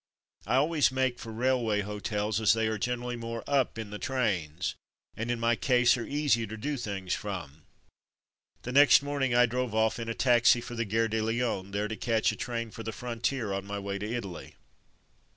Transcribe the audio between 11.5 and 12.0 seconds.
there to